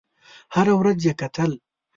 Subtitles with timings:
[0.55, 1.51] هره ورځ یې کتل.